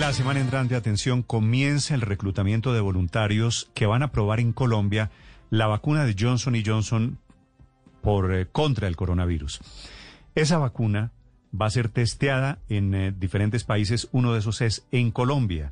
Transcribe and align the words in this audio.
La 0.00 0.14
semana 0.14 0.40
entrante, 0.40 0.76
atención, 0.76 1.22
comienza 1.22 1.94
el 1.94 2.00
reclutamiento 2.00 2.72
de 2.72 2.80
voluntarios 2.80 3.70
que 3.74 3.84
van 3.84 4.02
a 4.02 4.10
probar 4.12 4.40
en 4.40 4.54
Colombia 4.54 5.10
la 5.50 5.66
vacuna 5.66 6.06
de 6.06 6.16
Johnson 6.18 6.56
y 6.56 6.64
Johnson 6.64 7.18
por 8.00 8.34
eh, 8.34 8.46
contra 8.46 8.88
el 8.88 8.96
coronavirus. 8.96 9.60
Esa 10.34 10.56
vacuna 10.56 11.12
va 11.54 11.66
a 11.66 11.70
ser 11.70 11.90
testeada 11.90 12.60
en 12.70 12.94
eh, 12.94 13.12
diferentes 13.12 13.64
países. 13.64 14.08
Uno 14.10 14.32
de 14.32 14.38
esos 14.38 14.62
es 14.62 14.88
en 14.90 15.10
Colombia. 15.10 15.68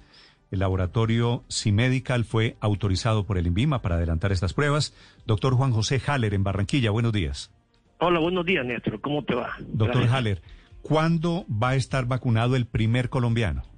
El 0.51 0.59
laboratorio 0.59 1.43
C-Medical 1.49 2.27
fue 2.27 2.59
autorizado 2.61 3.25
por 3.25 3.39
el 3.39 3.47
INVIMA 3.47 3.81
para 3.81 3.95
adelantar 3.95 4.31
estas 4.31 4.53
pruebas. 4.53 4.95
Doctor 5.25 5.55
Juan 5.55 5.73
José 5.73 6.03
Haller 6.07 6.35
en 6.35 6.45
Barranquilla, 6.45 6.91
buenos 6.91 7.15
días. 7.15 7.51
Hola, 7.99 8.21
buenos 8.21 8.45
días, 8.45 8.67
Néstor. 8.67 9.01
¿Cómo 9.01 9.25
te 9.25 9.35
va? 9.35 9.57
Doctor 9.61 10.03
Gracias. 10.03 10.13
Haller, 10.13 10.43
¿cuándo 10.83 11.47
va 11.51 11.71
a 11.71 11.77
estar 11.77 12.05
vacunado 12.05 12.57
el 12.57 12.67
primer 12.67 13.09
colombiano? 13.09 13.78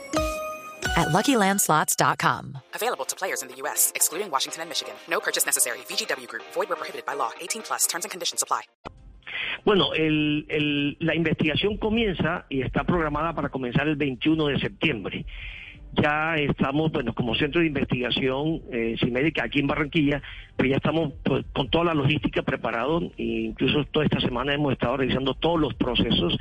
at 0.95 1.07
LuckyLandSlots.com. 1.09 2.57
Available 2.75 3.05
to 3.05 3.15
players 3.15 3.41
in 3.41 3.47
the 3.49 3.55
U.S., 3.63 3.91
excluding 3.95 4.29
Washington 4.31 4.61
and 4.61 4.69
Michigan. 4.69 4.93
No 5.09 5.19
purchase 5.19 5.45
necessary. 5.45 5.79
VGW 5.89 6.27
Group, 6.27 6.43
void 6.53 6.69
where 6.69 6.77
prohibited 6.77 7.05
by 7.05 7.13
law. 7.15 7.31
18 7.41 7.61
plus 7.63 7.87
terms 7.87 8.05
and 8.05 8.11
conditions 8.11 8.41
apply. 8.43 8.61
Bueno, 9.65 9.93
el- 9.93 10.45
el- 10.49 10.97
la 10.99 11.15
investigación 11.15 11.77
comienza 11.77 12.45
y 12.49 12.61
está 12.61 12.83
programada 12.83 13.33
para 13.33 13.49
comenzar 13.49 13.87
el 13.87 13.95
21 13.95 14.47
de 14.47 14.59
septiembre. 14.59 15.25
Ya 15.93 16.35
estamos, 16.35 16.91
bueno, 16.91 17.13
como 17.13 17.35
centro 17.35 17.59
de 17.61 17.67
investigación 17.67 18.61
eh, 18.71 18.95
médica 19.11 19.43
aquí 19.43 19.59
en 19.59 19.67
Barranquilla, 19.67 20.21
pues 20.55 20.69
ya 20.69 20.77
estamos 20.77 21.13
pues, 21.23 21.45
con 21.53 21.69
toda 21.69 21.83
la 21.85 21.93
logística 21.93 22.41
preparados 22.43 23.03
e 23.17 23.23
incluso 23.23 23.83
toda 23.91 24.05
esta 24.05 24.21
semana 24.21 24.53
hemos 24.53 24.71
estado 24.71 24.97
revisando 24.97 25.33
todos 25.33 25.59
los 25.59 25.73
procesos 25.73 26.37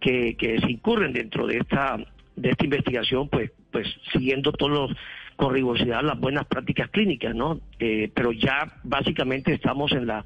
que, 0.00 0.36
que 0.36 0.60
se 0.60 0.70
incurren 0.70 1.12
dentro 1.12 1.46
de 1.46 1.58
esta 1.58 1.96
de 2.36 2.50
esta 2.50 2.64
investigación, 2.64 3.28
pues 3.28 3.50
pues 3.70 3.86
siguiendo 4.12 4.52
todos 4.52 4.72
los 4.72 4.96
con 5.36 5.52
rigurosidad 5.52 6.02
las 6.02 6.18
buenas 6.18 6.46
prácticas 6.46 6.88
clínicas, 6.90 7.34
¿no? 7.34 7.60
Eh, 7.80 8.10
pero 8.14 8.30
ya 8.32 8.80
básicamente 8.84 9.52
estamos 9.52 9.92
en 9.92 10.06
la 10.06 10.24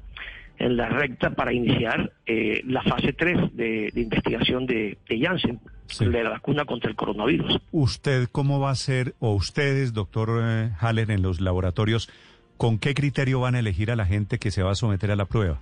en 0.59 0.75
la 0.75 0.89
recta 0.89 1.31
para 1.31 1.53
iniciar 1.53 2.11
eh, 2.25 2.61
la 2.67 2.83
fase 2.83 3.13
3 3.13 3.55
de, 3.55 3.91
de 3.93 4.01
investigación 4.01 4.65
de, 4.65 4.97
de 5.07 5.19
Janssen, 5.19 5.59
Sí. 5.87 6.05
de 6.05 6.21
la 6.23 6.29
vacuna 6.29 6.65
contra 6.65 6.87
el 6.91 6.95
coronavirus. 6.95 7.57
¿Usted 7.71 8.27
cómo 8.31 8.59
va 8.59 8.69
a 8.69 8.75
ser, 8.75 9.15
o 9.17 9.33
ustedes, 9.33 9.91
doctor 9.93 10.39
eh, 10.43 10.69
Haller, 10.79 11.09
en 11.09 11.23
los 11.23 11.41
laboratorios, 11.41 12.11
con 12.57 12.77
qué 12.77 12.93
criterio 12.93 13.39
van 13.39 13.55
a 13.55 13.59
elegir 13.59 13.89
a 13.89 13.95
la 13.95 14.05
gente 14.05 14.37
que 14.37 14.51
se 14.51 14.61
va 14.61 14.69
a 14.71 14.75
someter 14.75 15.09
a 15.09 15.15
la 15.15 15.25
prueba? 15.25 15.61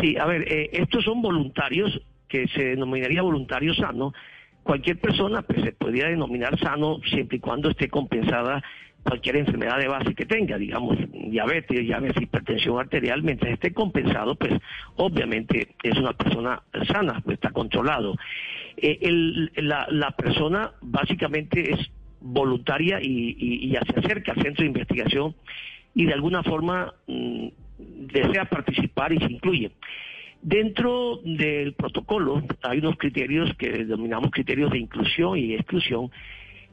Sí, 0.00 0.16
a 0.18 0.24
ver, 0.26 0.50
eh, 0.52 0.70
estos 0.72 1.04
son 1.04 1.22
voluntarios 1.22 2.00
que 2.28 2.48
se 2.48 2.64
denominaría 2.64 3.22
voluntario 3.22 3.74
sano. 3.74 4.12
Cualquier 4.62 4.98
persona 4.98 5.42
pues, 5.42 5.62
se 5.62 5.72
podría 5.72 6.08
denominar 6.08 6.58
sano 6.58 6.98
siempre 7.10 7.38
y 7.38 7.40
cuando 7.40 7.70
esté 7.70 7.88
compensada 7.88 8.62
cualquier 9.02 9.36
enfermedad 9.36 9.78
de 9.78 9.88
base 9.88 10.14
que 10.14 10.26
tenga, 10.26 10.56
digamos, 10.56 10.96
diabetes, 11.12 11.80
diabetes, 11.80 12.22
hipertensión 12.22 12.78
arterial, 12.78 13.22
mientras 13.22 13.52
esté 13.52 13.72
compensado, 13.72 14.36
pues 14.36 14.52
obviamente 14.96 15.74
es 15.82 15.96
una 15.98 16.12
persona 16.12 16.62
sana, 16.86 17.20
pues 17.24 17.34
está 17.34 17.50
controlado. 17.50 18.14
Eh, 18.76 18.98
la, 19.56 20.10
persona 20.16 20.70
básicamente 20.82 21.72
es 21.72 21.80
voluntaria 22.20 23.00
y, 23.02 23.34
y- 23.38 23.66
y 23.66 23.70
se 23.72 23.98
acerca 23.98 24.32
al 24.32 24.42
centro 24.42 24.62
de 24.62 24.68
investigación 24.68 25.34
y 25.94 26.06
de 26.06 26.12
alguna 26.12 26.42
forma 26.44 26.94
mm, 27.08 27.48
desea 28.12 28.44
participar 28.44 29.12
y 29.12 29.18
se 29.18 29.32
incluye. 29.32 29.72
Dentro 30.42 31.20
del 31.24 31.74
protocolo 31.74 32.42
hay 32.62 32.78
unos 32.78 32.96
criterios 32.96 33.54
que 33.56 33.70
denominamos 33.70 34.32
criterios 34.32 34.72
de 34.72 34.78
inclusión 34.78 35.38
y 35.38 35.54
exclusión, 35.54 36.10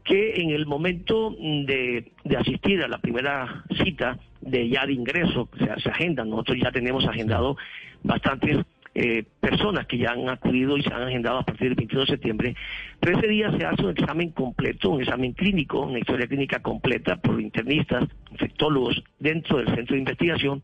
que 0.03 0.41
en 0.41 0.50
el 0.50 0.66
momento 0.66 1.35
de, 1.40 2.12
asistir 2.35 2.81
a 2.81 2.88
la 2.88 2.97
primera 2.97 3.63
cita 3.84 4.18
de 4.41 4.68
ya 4.69 4.88
de 4.88 4.94
ingreso, 4.94 5.50
se, 5.59 5.81
se 5.81 5.90
agenda, 5.90 6.25
nosotros 6.25 6.58
ya 6.63 6.72
tenemos 6.72 7.06
agendado 7.08 7.58
bastantes 8.02 8.58
eh, 8.96 9.24
personas 9.40 9.85
que 9.85 10.00
ya 10.00 10.13
han 10.13 10.28
acudido 10.29 10.75
y 10.75 10.81
se 10.81 10.91
han 10.91 11.03
agendado 11.03 11.38
a 11.38 11.44
partir 11.44 11.68
del 11.68 11.75
22 11.75 12.08
de 12.08 12.13
septiembre, 12.13 12.56
pero 13.00 13.19
ese 13.19 13.28
día 13.28 13.56
se 13.56 13.63
hace 13.63 13.84
un 13.84 13.91
examen 13.91 14.31
completo, 14.31 14.90
un 14.90 15.02
examen 15.02 15.34
clínico, 15.34 15.81
una 15.81 16.00
historia 16.00 16.25
clínica 16.25 16.59
completa 16.59 17.18
por 17.18 17.40
internistas, 17.40 18.09
infectólogos 18.31 19.03
dentro 19.19 19.58
del 19.58 19.68
centro 19.75 19.94
de 19.94 20.00
investigación, 20.00 20.63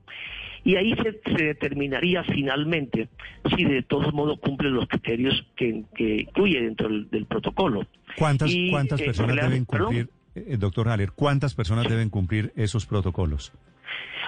y 0.66 0.76
ahí 0.76 0.94
se, 0.96 1.22
se 1.38 1.44
determinaría 1.46 2.24
finalmente 2.26 3.08
si 3.56 3.64
de 3.64 3.84
todos 3.84 4.14
modos 4.14 4.40
cumple 4.40 4.70
los 4.70 4.88
criterios 4.90 5.46
que, 5.56 5.84
que 5.96 6.22
incluye 6.22 6.60
dentro 6.62 6.90
del, 6.90 7.10
del 7.10 7.26
protocolo. 7.26 7.86
¿Cuántas, 8.18 8.52
Y, 8.52 8.70
cuántas 8.72 9.00
eh, 9.00 9.06
personas 9.06 9.36
deben 9.38 9.64
cumplir, 9.66 10.10
eh, 10.36 10.58
doctor 10.60 10.90
Haller, 10.90 11.12
cuántas 11.12 11.54
personas 11.56 11.88
deben 11.88 12.10
cumplir 12.10 12.52
esos 12.58 12.86
protocolos? 12.86 13.54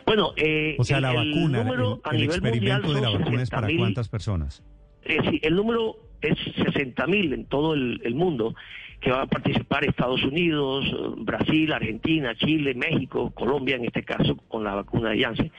Bueno, 0.06 0.32
eh, 0.38 0.76
O 0.80 0.84
sea, 0.86 0.98
el- 0.98 1.04
la 1.04 1.12
el 1.12 1.32
vacuna, 1.34 1.64
número 1.64 2.02
el, 2.06 2.12
el 2.16 2.22
nivel 2.22 2.36
experimento 2.36 2.94
de 2.94 3.02
la 3.02 3.10
vacuna 3.10 3.42
es 3.42 3.50
para 3.50 3.68
60.000 3.68 3.78
cuántas 3.78 4.08
personas? 4.08 4.64
Eh, 5.04 5.18
sí, 5.30 5.40
el 5.44 5.56
número 5.56 5.96
es 6.22 6.38
60 6.66 7.06
mil 7.08 7.34
en 7.34 7.46
todo 7.46 7.74
el, 7.74 8.00
el 8.04 8.16
mundo 8.16 8.56
que 9.00 9.12
van 9.12 9.22
a 9.22 9.28
participar 9.28 9.86
Estados 9.86 10.24
Unidos, 10.24 10.86
eh, 10.86 11.14
Brasil, 11.20 11.72
Argentina, 11.74 12.36
Chile, 12.36 12.74
México, 12.74 13.32
Colombia 13.32 13.76
en 13.76 13.86
este 13.86 14.04
caso 14.04 14.36
con 14.48 14.64
la 14.64 14.76
vacuna 14.76 15.10
de 15.12 15.22
Janssen. 15.22 15.52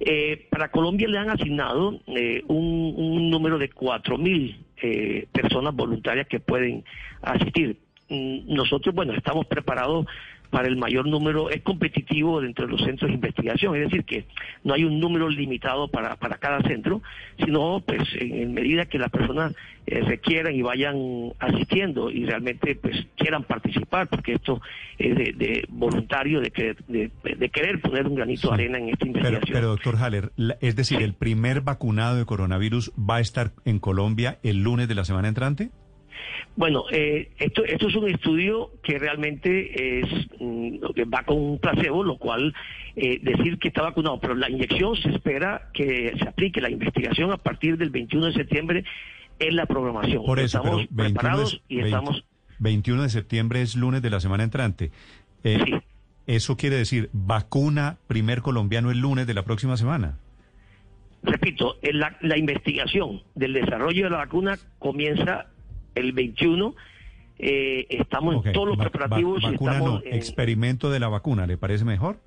Eh, 0.00 0.46
para 0.50 0.70
Colombia 0.70 1.06
le 1.06 1.18
han 1.18 1.28
asignado 1.28 2.00
eh, 2.06 2.42
un, 2.48 2.94
un 2.96 3.30
número 3.30 3.58
de 3.58 3.68
4 3.68 4.16
mil 4.16 4.64
eh, 4.80 5.26
personas 5.30 5.74
voluntarias 5.74 6.26
que 6.26 6.40
pueden 6.40 6.84
asistir. 7.20 7.76
Mm, 8.08 8.54
Nosotros, 8.54 8.94
bueno, 8.94 9.12
estamos 9.12 9.46
preparados 9.46 10.06
para 10.50 10.68
el 10.68 10.76
mayor 10.76 11.06
número, 11.06 11.48
es 11.50 11.62
competitivo 11.62 12.40
dentro 12.40 12.66
de 12.66 12.72
los 12.72 12.82
centros 12.82 13.08
de 13.08 13.14
investigación, 13.14 13.76
es 13.76 13.82
decir, 13.84 14.04
que 14.04 14.24
no 14.64 14.74
hay 14.74 14.84
un 14.84 14.98
número 15.00 15.28
limitado 15.28 15.88
para, 15.88 16.16
para 16.16 16.38
cada 16.38 16.60
centro, 16.62 17.02
sino 17.38 17.80
pues 17.86 18.02
en, 18.18 18.34
en 18.34 18.52
medida 18.54 18.86
que 18.86 18.98
las 18.98 19.10
personas 19.10 19.54
eh, 19.86 20.00
requieran 20.00 20.54
y 20.54 20.62
vayan 20.62 21.32
asistiendo 21.38 22.10
y 22.10 22.24
realmente 22.26 22.74
pues 22.74 23.06
quieran 23.16 23.44
participar, 23.44 24.08
porque 24.08 24.34
esto 24.34 24.60
es 24.98 25.16
de, 25.16 25.32
de 25.32 25.64
voluntario, 25.68 26.40
de, 26.40 26.50
que- 26.50 26.76
de, 26.88 27.10
de 27.22 27.48
querer 27.48 27.80
poner 27.80 28.06
un 28.06 28.16
granito 28.16 28.48
de 28.48 28.54
arena 28.54 28.78
en 28.78 28.88
esta 28.90 29.06
investigación. 29.06 29.52
pero 29.52 29.68
doctor 29.68 29.96
Haller, 29.96 30.32
la- 30.36 30.56
es 30.60 30.76
decir, 30.76 31.00
¿el 31.00 31.14
primer 31.14 31.60
vacunado 31.62 32.16
de 32.16 32.24
coronavirus 32.24 32.92
va 32.98 33.16
a 33.16 33.20
estar 33.20 33.52
en 33.64 33.78
Colombia 33.78 34.38
el 34.42 34.62
lunes 34.62 34.88
de 34.88 34.94
la 34.96 35.04
semana 35.04 35.28
entrante? 35.28 35.70
Bueno, 36.56 36.84
eh, 36.90 37.30
esto, 37.38 37.64
esto 37.64 37.88
es 37.88 37.94
un 37.94 38.08
estudio 38.08 38.70
que 38.82 38.98
realmente 38.98 40.00
es 40.00 40.06
mm, 40.38 40.76
lo 40.80 40.92
que 40.92 41.04
va 41.04 41.22
con 41.22 41.38
un 41.38 41.58
placebo, 41.58 42.04
lo 42.04 42.18
cual 42.18 42.54
eh, 42.96 43.18
decir 43.22 43.58
que 43.58 43.68
está 43.68 43.82
vacunado, 43.82 44.20
pero 44.20 44.34
la 44.34 44.50
inyección 44.50 44.96
se 44.96 45.10
espera 45.10 45.70
que 45.72 46.14
se 46.18 46.28
aplique 46.28 46.60
la 46.60 46.70
investigación 46.70 47.32
a 47.32 47.36
partir 47.36 47.76
del 47.76 47.90
21 47.90 48.26
de 48.26 48.32
septiembre 48.32 48.84
en 49.38 49.56
la 49.56 49.66
programación. 49.66 50.24
Por 50.24 50.38
eso, 50.38 50.58
estamos 50.58 50.86
pero 50.88 50.88
21 50.90 51.14
preparados 51.14 51.62
y 51.68 51.76
20 51.76 51.88
estamos 51.88 52.24
21 52.58 53.02
de 53.04 53.08
septiembre 53.08 53.62
es 53.62 53.74
lunes 53.74 54.02
de 54.02 54.10
la 54.10 54.20
semana 54.20 54.44
entrante. 54.44 54.90
Eh, 55.44 55.58
Sí. 55.64 55.72
Eso 56.26 56.56
quiere 56.56 56.76
decir, 56.76 57.10
vacuna 57.12 57.96
primer 58.06 58.40
colombiano 58.40 58.92
el 58.92 58.98
lunes 58.98 59.26
de 59.26 59.34
la 59.34 59.42
próxima 59.42 59.76
semana. 59.76 60.16
repito, 61.24 61.76
en 61.82 61.98
la, 61.98 62.16
la 62.20 62.38
investigación 62.38 63.22
del 63.34 63.52
desarrollo 63.52 64.04
de 64.04 64.10
la 64.10 64.18
vacuna 64.18 64.56
comienza 64.78 65.46
el 65.94 66.12
21. 66.12 66.74
eh, 67.42 67.86
estamos 67.88 68.44
en 68.44 68.52
todos 68.52 68.68
los 68.68 68.78
va- 68.78 68.84
va- 68.84 68.90
preparativos 68.90 69.42
y 69.42 69.46
vacuna 69.52 69.72
estamos 69.72 70.02
no, 70.04 70.06
en- 70.10 70.14
experimento 70.14 70.90
de 70.90 71.00
la 71.00 71.08
vacuna, 71.08 71.46
¿le 71.46 71.56
parece 71.56 71.86
mejor? 71.86 72.18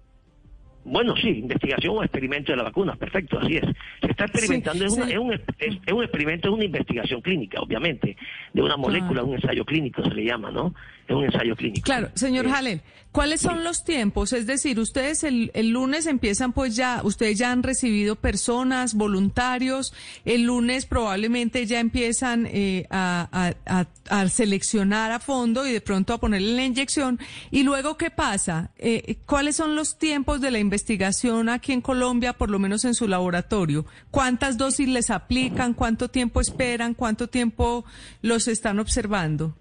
Bueno, 0.85 1.15
sí, 1.15 1.29
investigación 1.29 1.95
o 1.97 2.03
experimento 2.03 2.51
de 2.51 2.57
la 2.57 2.63
vacuna, 2.63 2.95
perfecto, 2.97 3.39
así 3.39 3.55
es. 3.55 3.63
Se 4.01 4.11
está 4.11 4.25
experimentando, 4.25 4.83
es, 4.85 4.91
es, 5.13 5.17
un, 5.17 5.31
es, 5.31 5.93
un 5.93 6.03
experimento, 6.03 6.49
es 6.49 6.53
una 6.55 6.65
investigación 6.65 7.21
clínica, 7.21 7.61
obviamente, 7.61 8.17
de 8.53 8.61
una 8.61 8.75
molécula, 8.75 9.23
un 9.23 9.35
ensayo 9.35 9.63
clínico 9.63 10.03
se 10.03 10.13
le 10.13 10.25
llama, 10.25 10.51
¿no? 10.51 10.73
Un 11.09 11.25
ensayo 11.25 11.55
clínico. 11.55 11.83
Claro, 11.83 12.09
señor 12.15 12.47
eh, 12.47 12.81
¿cuáles 13.11 13.41
son 13.41 13.63
los 13.63 13.83
tiempos? 13.83 14.31
Es 14.31 14.47
decir, 14.47 14.79
ustedes 14.79 15.23
el, 15.23 15.51
el, 15.53 15.69
lunes 15.69 16.05
empiezan, 16.07 16.53
pues 16.53 16.75
ya, 16.75 17.01
ustedes 17.03 17.37
ya 17.37 17.51
han 17.51 17.61
recibido 17.61 18.15
personas, 18.15 18.93
voluntarios, 18.93 19.93
el 20.23 20.43
lunes 20.43 20.85
probablemente 20.85 21.65
ya 21.65 21.79
empiezan 21.79 22.47
eh, 22.49 22.87
a, 22.89 23.53
a, 23.65 23.85
a, 24.09 24.29
seleccionar 24.29 25.11
a 25.11 25.19
fondo 25.19 25.67
y 25.67 25.73
de 25.73 25.81
pronto 25.81 26.13
a 26.13 26.19
ponerle 26.19 26.55
la 26.55 26.65
inyección. 26.65 27.19
¿Y 27.51 27.63
luego 27.63 27.97
qué 27.97 28.09
pasa? 28.09 28.71
Eh, 28.77 29.17
¿Cuáles 29.25 29.57
son 29.57 29.75
los 29.75 29.97
tiempos 29.97 30.39
de 30.39 30.51
la 30.51 30.59
investigación 30.59 31.49
aquí 31.49 31.73
en 31.73 31.81
Colombia, 31.81 32.33
por 32.33 32.49
lo 32.49 32.59
menos 32.59 32.85
en 32.85 32.95
su 32.95 33.09
laboratorio? 33.09 33.85
¿Cuántas 34.09 34.57
dosis 34.57 34.87
les 34.87 35.09
aplican? 35.09 35.73
¿Cuánto 35.73 36.09
tiempo 36.09 36.39
esperan? 36.39 36.93
¿Cuánto 36.93 37.27
tiempo 37.27 37.83
los 38.21 38.47
están 38.47 38.79
observando? 38.79 39.57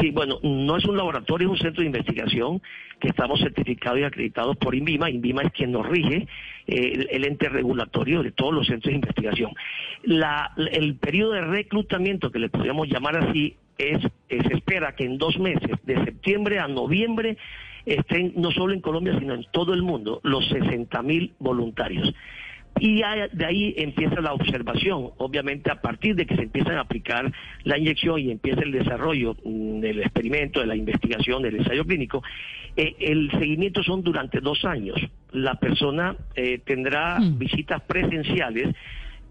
Sí, 0.00 0.10
bueno, 0.10 0.38
no 0.42 0.76
es 0.76 0.84
un 0.84 0.96
laboratorio, 0.96 1.46
es 1.46 1.52
un 1.52 1.58
centro 1.58 1.80
de 1.80 1.86
investigación 1.86 2.60
que 3.00 3.08
estamos 3.08 3.40
certificados 3.40 4.00
y 4.00 4.04
acreditados 4.04 4.56
por 4.56 4.74
INVIMA. 4.74 5.10
INVIMA 5.10 5.42
es 5.42 5.52
quien 5.52 5.72
nos 5.72 5.86
rige, 5.86 6.26
eh, 6.66 7.06
el, 7.10 7.24
ente 7.24 7.48
regulatorio 7.48 8.22
de 8.22 8.32
todos 8.32 8.52
los 8.52 8.66
centros 8.66 8.90
de 8.90 8.96
investigación. 8.96 9.52
el 10.02 10.96
periodo 10.96 11.32
de 11.32 11.42
reclutamiento, 11.42 12.30
que 12.30 12.38
le 12.38 12.48
podríamos 12.48 12.88
llamar 12.88 13.16
así, 13.16 13.56
es, 13.78 14.00
se 14.28 14.54
espera 14.54 14.94
que 14.94 15.04
en 15.04 15.18
dos 15.18 15.38
meses, 15.38 15.70
de 15.84 16.04
septiembre 16.04 16.58
a 16.58 16.68
noviembre, 16.68 17.36
estén 17.84 18.32
no 18.36 18.50
solo 18.50 18.72
en 18.74 18.80
Colombia, 18.80 19.18
sino 19.18 19.34
en 19.34 19.44
todo 19.52 19.72
el 19.72 19.82
mundo, 19.82 20.20
los 20.24 20.46
60 20.48 21.02
mil 21.02 21.32
voluntarios. 21.38 22.12
Y 22.78 23.00
de 23.32 23.44
ahí 23.44 23.74
empieza 23.78 24.20
la 24.20 24.34
observación. 24.34 25.10
Obviamente, 25.16 25.70
a 25.70 25.80
partir 25.80 26.14
de 26.14 26.26
que 26.26 26.36
se 26.36 26.42
empiezan 26.42 26.76
a 26.76 26.80
aplicar 26.80 27.32
la 27.64 27.78
inyección 27.78 28.20
y 28.20 28.30
empieza 28.30 28.60
el 28.60 28.72
desarrollo 28.72 29.34
mm, 29.44 29.80
del 29.80 30.00
experimento, 30.00 30.60
de 30.60 30.66
la 30.66 30.76
investigación, 30.76 31.42
del 31.42 31.56
ensayo 31.56 31.84
clínico, 31.84 32.22
eh, 32.76 32.94
el 33.00 33.30
seguimiento 33.30 33.82
son 33.82 34.02
durante 34.02 34.40
dos 34.40 34.64
años. 34.64 34.98
La 35.32 35.54
persona 35.54 36.16
eh, 36.34 36.60
tendrá 36.64 37.18
mm. 37.18 37.38
visitas 37.38 37.82
presenciales 37.82 38.74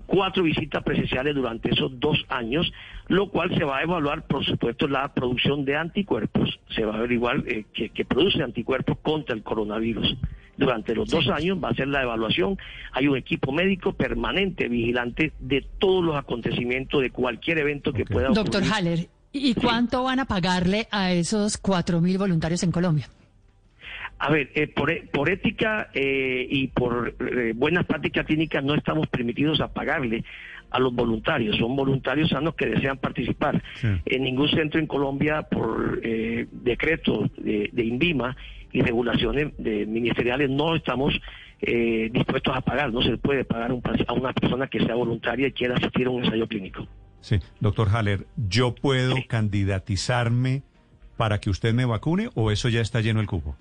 cuatro 0.05 0.43
visitas 0.43 0.83
presenciales 0.83 1.35
durante 1.35 1.71
esos 1.71 1.99
dos 1.99 2.23
años, 2.29 2.71
lo 3.07 3.29
cual 3.29 3.55
se 3.57 3.63
va 3.63 3.77
a 3.77 3.83
evaluar, 3.83 4.25
por 4.27 4.45
supuesto, 4.45 4.87
la 4.87 5.13
producción 5.13 5.65
de 5.65 5.75
anticuerpos. 5.75 6.59
Se 6.75 6.85
va 6.85 6.93
a 6.93 6.97
averiguar 6.97 7.43
eh, 7.47 7.65
que, 7.73 8.05
produce 8.05 8.41
anticuerpos 8.43 8.97
contra 8.99 9.35
el 9.35 9.43
coronavirus. 9.43 10.15
Durante 10.57 10.95
los 10.95 11.09
dos 11.09 11.27
años 11.29 11.57
va 11.63 11.69
a 11.69 11.73
ser 11.73 11.87
la 11.87 12.01
evaluación. 12.03 12.57
Hay 12.91 13.07
un 13.07 13.17
equipo 13.17 13.51
médico 13.51 13.93
permanente, 13.93 14.67
vigilante 14.67 15.33
de 15.39 15.65
todos 15.79 16.03
los 16.03 16.15
acontecimientos, 16.15 17.01
de 17.01 17.09
cualquier 17.09 17.59
evento 17.59 17.91
que 17.91 18.05
pueda 18.05 18.29
ocurrir. 18.29 18.43
Doctor 18.43 18.63
Haller, 18.71 19.07
¿y 19.31 19.53
cuánto 19.53 20.03
van 20.03 20.19
a 20.19 20.25
pagarle 20.25 20.87
a 20.91 21.11
esos 21.11 21.57
cuatro 21.57 21.99
mil 22.01 22.17
voluntarios 22.17 22.63
en 22.63 22.71
Colombia? 22.71 23.09
A 24.17 24.31
ver, 24.31 24.49
eh, 24.55 24.67
por, 24.67 24.91
e, 24.91 25.03
por, 25.11 25.29
ética 25.29 25.89
eh, 25.93 26.47
y 26.49 26.67
por 26.67 27.15
eh, 27.19 27.51
buenas 27.53 27.85
prácticas 27.85 28.25
clínicas 28.25 28.63
no 28.63 28.73
estamos 28.73 29.07
permitidos 29.07 29.59
a 29.59 29.73
pagarle 29.73 30.23
a 30.75 30.79
los 30.79 30.93
voluntarios. 30.93 31.57
Son 31.57 31.75
voluntarios 31.75 32.29
sanos 32.29 32.55
que 32.55 32.67
desean 32.67 32.97
participar. 32.97 33.61
En 34.05 34.23
ningún 34.23 34.49
centro 34.49 34.79
en 34.79 34.87
Colombia, 34.87 35.43
por 35.43 36.01
decreto 36.01 37.29
de, 37.37 37.69
de, 37.71 37.85
INVIMA 37.85 38.35
y 38.71 38.81
regulaciones 38.81 39.53
de 39.57 39.85
ministeriales, 39.85 40.49
no 40.49 40.75
estamos 40.75 41.13
dispuestos 41.61 42.55
a 42.55 42.61
pagar. 42.61 42.91
No 42.91 43.01
se 43.01 43.17
puede 43.17 43.45
pagar 43.45 43.71
a 43.71 44.13
una 44.13 44.33
persona 44.33 44.67
que 44.67 44.79
sea 44.83 44.95
voluntaria 44.95 45.47
y 45.47 45.51
quiera 45.51 45.75
asistir 45.75 46.07
a 46.07 46.09
un 46.09 46.23
ensayo 46.23 46.47
clínico. 46.47 46.87
Sí, 47.25 47.39
doctor 47.59 47.89
Haller, 47.89 48.27
¿yo 48.37 48.75
puedo 48.75 49.15
candidatizarme 49.27 50.61
para 51.17 51.39
que 51.39 51.49
usted 51.49 51.73
me 51.73 51.85
vacune 51.85 52.29
o 52.35 52.51
eso 52.51 52.69
ya 52.69 52.81
está 52.81 53.01
lleno 53.01 53.19
el 53.19 53.25
cupo? 53.25 53.55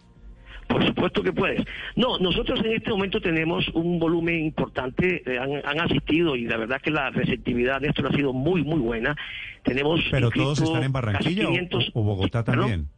Por 0.69 0.87
supuesto 0.87 1.23
que 1.23 1.33
puedes. 1.33 1.63
No, 1.97 2.19
nosotros 2.19 2.61
en 2.65 2.73
este 2.73 2.91
momento 2.91 3.21
tenemos 3.21 3.67
un 3.75 3.99
volumen 3.99 4.45
importante, 4.45 5.23
eh, 5.27 5.39
han, 5.39 5.81
asistido 5.81 6.37
y 6.37 6.45
la 6.45 6.57
verdad 6.57 6.81
que 6.81 6.91
la 6.91 7.11
receptividad 7.11 7.81
de 7.81 7.89
esto 7.89 8.07
ha 8.07 8.13
sido 8.13 8.33
muy, 8.33 8.63
muy 8.63 8.81
buena. 8.81 9.17
Tenemos 9.63 10.01
Pero 10.11 10.31
todos 10.31 10.61
están 10.61 10.85
en 10.85 10.93
Barranquilla 10.93 11.49
o, 11.93 12.03
Bogotá 12.03 12.45
también. 12.45 12.89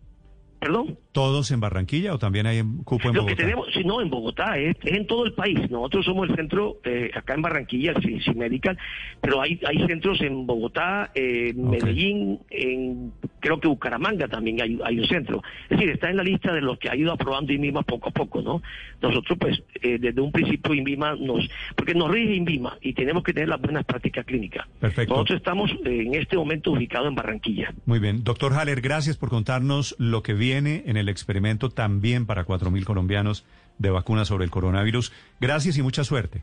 ¿Perdón? 0.58 0.98
¿Todos 1.12 1.50
en 1.50 1.60
Barranquilla 1.60 2.14
o 2.14 2.18
también 2.18 2.46
hay 2.46 2.62
cupo 2.84 3.08
en 3.08 3.14
Bogotá? 3.14 3.20
Lo 3.20 3.26
que 3.26 3.36
tenemos, 3.36 3.68
sí, 3.74 3.84
no, 3.84 4.00
en 4.00 4.08
Bogotá, 4.08 4.58
es, 4.58 4.76
en 4.84 5.06
todo 5.06 5.26
el 5.26 5.34
país. 5.34 5.70
Nosotros 5.70 6.06
somos 6.06 6.30
el 6.30 6.36
centro, 6.36 6.78
eh, 6.84 7.10
acá 7.14 7.34
en 7.34 7.42
Barranquilla, 7.42 7.92
el 7.92 8.36
Medical, 8.36 8.78
pero 9.20 9.42
hay, 9.42 9.60
hay 9.66 9.86
centros 9.86 10.20
en 10.22 10.46
Bogotá, 10.46 11.10
en 11.14 11.68
Medellín, 11.68 12.40
en 12.50 13.12
creo 13.46 13.60
que 13.60 13.68
Bucaramanga 13.68 14.26
también 14.26 14.60
hay, 14.60 14.76
hay 14.84 14.98
un 14.98 15.06
centro. 15.06 15.40
Es 15.70 15.78
decir, 15.78 15.90
está 15.90 16.10
en 16.10 16.16
la 16.16 16.24
lista 16.24 16.52
de 16.52 16.60
los 16.60 16.78
que 16.78 16.90
ha 16.90 16.96
ido 16.96 17.12
aprobando 17.12 17.52
INVIMA 17.52 17.82
poco 17.82 18.08
a 18.08 18.12
poco, 18.12 18.42
¿no? 18.42 18.60
Nosotros, 19.00 19.38
pues, 19.38 19.62
eh, 19.82 19.98
desde 20.00 20.20
un 20.20 20.32
principio 20.32 20.74
INVIMA 20.74 21.14
nos, 21.14 21.48
porque 21.76 21.94
nos 21.94 22.10
rige 22.10 22.34
INVIMA 22.34 22.78
y 22.80 22.92
tenemos 22.92 23.22
que 23.22 23.32
tener 23.32 23.48
las 23.48 23.60
buenas 23.60 23.84
prácticas 23.84 24.26
clínicas. 24.26 24.66
Perfecto. 24.80 25.14
Nosotros 25.14 25.36
estamos 25.36 25.70
eh, 25.84 26.02
en 26.06 26.14
este 26.14 26.36
momento 26.36 26.72
ubicados 26.72 27.06
en 27.06 27.14
Barranquilla. 27.14 27.72
Muy 27.84 28.00
bien. 28.00 28.24
Doctor 28.24 28.52
Haller, 28.52 28.80
gracias 28.80 29.16
por 29.16 29.28
contarnos 29.28 29.94
lo 29.98 30.24
que 30.24 30.34
viene 30.34 30.82
en 30.86 30.96
el 30.96 31.08
experimento 31.08 31.70
también 31.70 32.26
para 32.26 32.44
4.000 32.44 32.82
colombianos 32.82 33.44
de 33.78 33.90
vacunas 33.90 34.26
sobre 34.26 34.44
el 34.44 34.50
coronavirus. 34.50 35.12
Gracias 35.40 35.78
y 35.78 35.82
mucha 35.82 36.02
suerte. 36.02 36.42